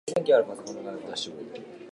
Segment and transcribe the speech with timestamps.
[0.15, 0.23] かい
[1.03, 1.35] かいしき